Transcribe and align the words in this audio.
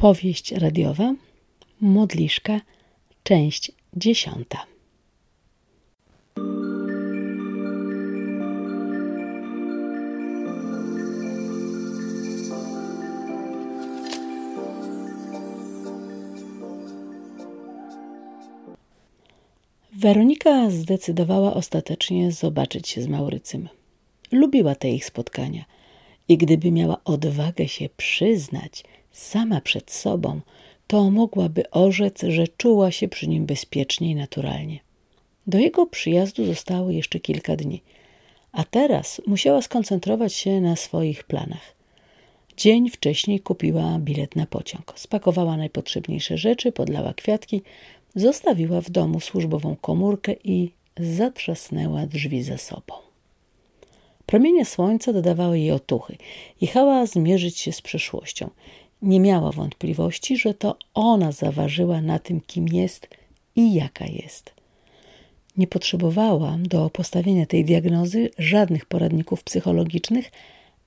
Powieść 0.00 0.52
radiowa 0.52 1.14
Modliszka, 1.80 2.60
część 3.22 3.72
dziesiąta. 3.96 4.66
Weronika 19.92 20.70
zdecydowała 20.70 21.54
ostatecznie 21.54 22.32
zobaczyć 22.32 22.88
się 22.88 23.02
z 23.02 23.06
Maurycym. 23.06 23.68
Lubiła 24.32 24.74
te 24.74 24.90
ich 24.90 25.04
spotkania 25.04 25.64
i 26.28 26.36
gdyby 26.36 26.72
miała 26.72 27.04
odwagę 27.04 27.68
się 27.68 27.88
przyznać 27.96 28.84
sama 29.10 29.60
przed 29.60 29.90
sobą, 29.90 30.40
to 30.86 31.10
mogłaby 31.10 31.70
orzec, 31.70 32.22
że 32.28 32.48
czuła 32.48 32.90
się 32.90 33.08
przy 33.08 33.28
nim 33.28 33.46
bezpiecznie 33.46 34.10
i 34.10 34.14
naturalnie. 34.14 34.80
Do 35.46 35.58
jego 35.58 35.86
przyjazdu 35.86 36.46
zostało 36.46 36.90
jeszcze 36.90 37.20
kilka 37.20 37.56
dni, 37.56 37.82
a 38.52 38.64
teraz 38.64 39.22
musiała 39.26 39.62
skoncentrować 39.62 40.34
się 40.34 40.60
na 40.60 40.76
swoich 40.76 41.24
planach. 41.24 41.74
Dzień 42.56 42.90
wcześniej 42.90 43.40
kupiła 43.40 43.98
bilet 43.98 44.36
na 44.36 44.46
pociąg, 44.46 44.92
spakowała 44.96 45.56
najpotrzebniejsze 45.56 46.38
rzeczy, 46.38 46.72
podlała 46.72 47.14
kwiatki, 47.14 47.62
zostawiła 48.14 48.80
w 48.80 48.90
domu 48.90 49.20
służbową 49.20 49.76
komórkę 49.76 50.34
i 50.44 50.72
zatrzasnęła 51.00 52.06
drzwi 52.06 52.42
za 52.42 52.58
sobą. 52.58 52.94
Promienie 54.26 54.64
słońca 54.64 55.12
dodawały 55.12 55.58
jej 55.58 55.72
otuchy. 55.72 56.16
Jechała 56.60 57.06
zmierzyć 57.06 57.58
się 57.58 57.72
z 57.72 57.80
przeszłością. 57.80 58.50
Nie 59.02 59.20
miała 59.20 59.52
wątpliwości, 59.52 60.36
że 60.36 60.54
to 60.54 60.76
ona 60.94 61.32
zaważyła 61.32 62.00
na 62.00 62.18
tym, 62.18 62.40
kim 62.40 62.68
jest 62.68 63.08
i 63.56 63.74
jaka 63.74 64.06
jest. 64.06 64.54
Nie 65.56 65.66
potrzebowała 65.66 66.58
do 66.58 66.90
postawienia 66.90 67.46
tej 67.46 67.64
diagnozy 67.64 68.30
żadnych 68.38 68.86
poradników 68.86 69.44
psychologicznych 69.44 70.30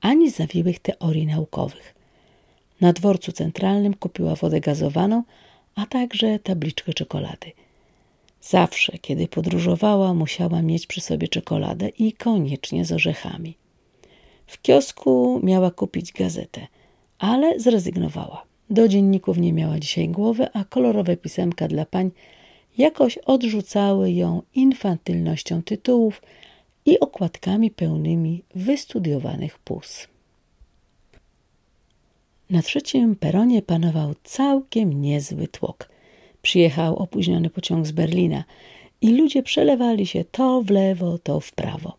ani 0.00 0.30
zawiłych 0.30 0.78
teorii 0.78 1.26
naukowych. 1.26 1.94
Na 2.80 2.92
dworcu 2.92 3.32
centralnym 3.32 3.94
kupiła 3.94 4.34
wodę 4.34 4.60
gazowaną, 4.60 5.22
a 5.74 5.86
także 5.86 6.38
tabliczkę 6.38 6.92
czekolady. 6.92 7.52
Zawsze, 8.42 8.98
kiedy 8.98 9.28
podróżowała, 9.28 10.14
musiała 10.14 10.62
mieć 10.62 10.86
przy 10.86 11.00
sobie 11.00 11.28
czekoladę 11.28 11.88
i 11.88 12.12
koniecznie 12.12 12.84
z 12.84 12.92
orzechami. 12.92 13.54
W 14.46 14.62
kiosku 14.62 15.40
miała 15.42 15.70
kupić 15.70 16.12
gazetę, 16.12 16.66
ale 17.20 17.60
zrezygnowała. 17.60 18.42
Do 18.70 18.88
dzienników 18.88 19.38
nie 19.38 19.52
miała 19.52 19.78
dzisiaj 19.78 20.08
głowy, 20.08 20.46
a 20.52 20.64
kolorowe 20.64 21.16
pisemka 21.16 21.68
dla 21.68 21.86
pań 21.86 22.10
jakoś 22.78 23.18
odrzucały 23.18 24.12
ją 24.12 24.42
infantylnością 24.54 25.62
tytułów 25.62 26.22
i 26.86 27.00
okładkami 27.00 27.70
pełnymi 27.70 28.42
wystudiowanych 28.54 29.58
pus. 29.58 30.08
Na 32.50 32.62
trzecim 32.62 33.16
peronie 33.16 33.62
panował 33.62 34.14
całkiem 34.24 35.02
niezły 35.02 35.48
tłok. 35.48 35.88
Przyjechał 36.42 36.96
opóźniony 36.96 37.50
pociąg 37.50 37.86
z 37.86 37.92
Berlina 37.92 38.44
i 39.00 39.10
ludzie 39.10 39.42
przelewali 39.42 40.06
się 40.06 40.24
to 40.24 40.62
w 40.62 40.70
lewo, 40.70 41.18
to 41.18 41.40
w 41.40 41.52
prawo. 41.52 41.96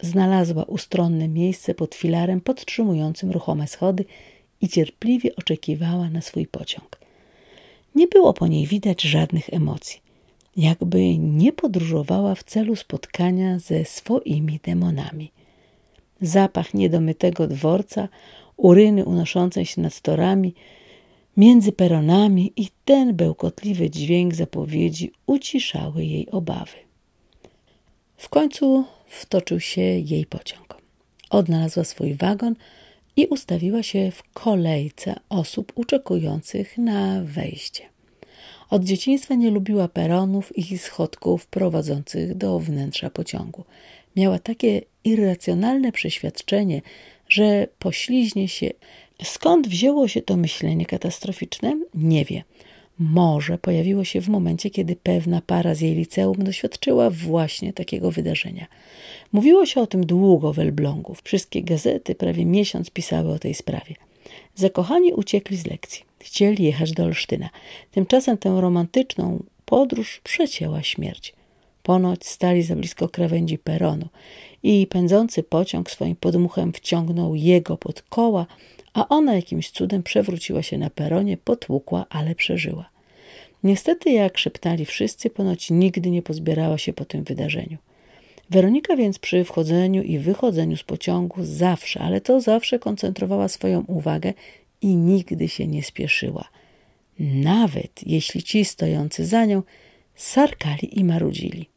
Znalazła 0.00 0.62
ustronne 0.64 1.28
miejsce 1.28 1.74
pod 1.74 1.94
filarem 1.94 2.40
podtrzymującym 2.40 3.30
ruchome 3.30 3.66
schody 3.66 4.04
i 4.64 4.68
cierpliwie 4.68 5.36
oczekiwała 5.36 6.10
na 6.10 6.20
swój 6.20 6.46
pociąg. 6.46 6.98
Nie 7.94 8.06
było 8.08 8.32
po 8.32 8.46
niej 8.46 8.66
widać 8.66 9.02
żadnych 9.02 9.52
emocji, 9.52 10.00
jakby 10.56 11.18
nie 11.18 11.52
podróżowała 11.52 12.34
w 12.34 12.42
celu 12.42 12.76
spotkania 12.76 13.58
ze 13.58 13.84
swoimi 13.84 14.60
demonami. 14.62 15.30
Zapach 16.20 16.74
niedomytego 16.74 17.46
dworca 17.46 18.08
uryny 18.56 19.04
unoszącej 19.04 19.66
się 19.66 19.80
nad 19.80 20.00
torami, 20.00 20.54
między 21.36 21.72
peronami 21.72 22.52
i 22.56 22.68
ten 22.84 23.16
bełkotliwy 23.16 23.90
dźwięk 23.90 24.34
zapowiedzi 24.34 25.12
uciszały 25.26 26.04
jej 26.04 26.30
obawy. 26.30 26.76
W 28.16 28.28
końcu 28.28 28.84
wtoczył 29.08 29.60
się 29.60 29.82
jej 29.82 30.26
pociąg. 30.26 30.76
Odnalazła 31.30 31.84
swój 31.84 32.14
wagon 32.14 32.54
i 33.16 33.26
ustawiła 33.26 33.82
się 33.82 34.10
w 34.10 34.22
kolejce 34.32 35.14
osób 35.28 35.72
oczekujących 35.76 36.78
na 36.78 37.22
wejście. 37.24 37.82
Od 38.70 38.84
dzieciństwa 38.84 39.34
nie 39.34 39.50
lubiła 39.50 39.88
peronów 39.88 40.58
i 40.58 40.78
schodków 40.78 41.46
prowadzących 41.46 42.34
do 42.34 42.58
wnętrza 42.58 43.10
pociągu. 43.10 43.64
Miała 44.16 44.38
takie 44.38 44.82
irracjonalne 45.04 45.92
przeświadczenie, 45.92 46.82
że 47.28 47.66
pośliźnie 47.78 48.48
się. 48.48 48.70
Skąd 49.22 49.68
wzięło 49.68 50.08
się 50.08 50.22
to 50.22 50.36
myślenie 50.36 50.86
katastroficzne? 50.86 51.80
Nie 51.94 52.24
wie. 52.24 52.42
Może 52.98 53.58
pojawiło 53.58 54.04
się 54.04 54.20
w 54.20 54.28
momencie, 54.28 54.70
kiedy 54.70 54.96
pewna 54.96 55.42
para 55.46 55.74
z 55.74 55.80
jej 55.80 55.94
liceum 55.94 56.44
doświadczyła 56.44 57.10
właśnie 57.10 57.72
takiego 57.72 58.10
wydarzenia. 58.10 58.66
Mówiło 59.32 59.66
się 59.66 59.80
o 59.80 59.86
tym 59.86 60.06
długo 60.06 60.52
w 60.52 60.58
Elblągu. 60.58 61.14
Wszystkie 61.24 61.62
gazety 61.62 62.14
prawie 62.14 62.44
miesiąc 62.44 62.90
pisały 62.90 63.32
o 63.32 63.38
tej 63.38 63.54
sprawie. 63.54 63.94
Zakochani 64.54 65.12
uciekli 65.12 65.56
z 65.56 65.66
lekcji. 65.66 66.04
Chcieli 66.18 66.64
jechać 66.64 66.92
do 66.92 67.04
Olsztyna. 67.04 67.50
Tymczasem 67.90 68.38
tę 68.38 68.60
romantyczną 68.60 69.42
podróż 69.64 70.20
przecięła 70.24 70.82
śmierć. 70.82 71.34
Ponoć 71.82 72.26
stali 72.26 72.62
za 72.62 72.76
blisko 72.76 73.08
krawędzi 73.08 73.58
peronu 73.58 74.08
i 74.62 74.86
pędzący 74.86 75.42
pociąg 75.42 75.90
swoim 75.90 76.16
podmuchem 76.16 76.72
wciągnął 76.72 77.34
jego 77.34 77.76
pod 77.76 78.02
koła, 78.02 78.46
a 78.94 79.08
ona 79.08 79.34
jakimś 79.34 79.70
cudem 79.70 80.02
przewróciła 80.02 80.62
się 80.62 80.78
na 80.78 80.90
peronie, 80.90 81.36
potłukła, 81.36 82.06
ale 82.10 82.34
przeżyła. 82.34 82.90
Niestety, 83.64 84.10
jak 84.10 84.38
szeptali 84.38 84.84
wszyscy, 84.84 85.30
ponoć 85.30 85.70
nigdy 85.70 86.10
nie 86.10 86.22
pozbierała 86.22 86.78
się 86.78 86.92
po 86.92 87.04
tym 87.04 87.24
wydarzeniu. 87.24 87.78
Weronika 88.50 88.96
więc 88.96 89.18
przy 89.18 89.44
wchodzeniu 89.44 90.02
i 90.02 90.18
wychodzeniu 90.18 90.76
z 90.76 90.82
pociągu 90.82 91.44
zawsze, 91.44 92.00
ale 92.00 92.20
to 92.20 92.40
zawsze 92.40 92.78
koncentrowała 92.78 93.48
swoją 93.48 93.84
uwagę 93.86 94.32
i 94.80 94.96
nigdy 94.96 95.48
się 95.48 95.66
nie 95.66 95.82
spieszyła. 95.82 96.48
Nawet 97.18 98.06
jeśli 98.06 98.42
ci 98.42 98.64
stojący 98.64 99.26
za 99.26 99.44
nią 99.44 99.62
sarkali 100.14 100.98
i 100.98 101.04
marudzili. 101.04 101.68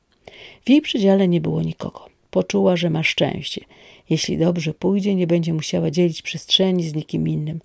W 0.65 0.69
jej 0.69 0.81
przedziale 0.81 1.27
nie 1.27 1.41
było 1.41 1.61
nikogo. 1.61 2.16
Poczuła, 2.37 2.75
że 2.75 2.89
ma 2.89 3.03
szczęście. 3.03 3.61
Jeśli 4.09 4.37
dobrze 4.37 4.73
pójdzie, 4.73 5.15
nie 5.15 5.27
będzie 5.27 5.53
musiała 5.53 5.91
dzielić 5.91 6.21
przestrzeni 6.21 6.89
z 6.89 6.95
nikim 6.95 7.27
innym. 7.27 7.61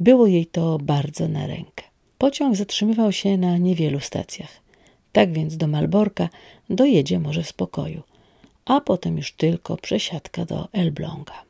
Było 0.00 0.26
jej 0.26 0.46
to 0.46 0.78
bardzo 0.78 1.28
na 1.28 1.46
rękę. 1.46 1.84
Pociąg 2.18 2.56
zatrzymywał 2.56 3.12
się 3.12 3.36
na 3.36 3.58
niewielu 3.58 4.00
stacjach. 4.00 4.60
Tak 5.12 5.32
więc 5.32 5.56
do 5.56 5.66
Malborka 5.66 6.28
dojedzie 6.70 7.18
może 7.18 7.42
w 7.42 7.48
spokoju, 7.48 8.02
a 8.64 8.80
potem 8.80 9.16
już 9.16 9.32
tylko 9.32 9.76
przesiadka 9.76 10.44
do 10.44 10.68
Elbląga. 10.72 11.42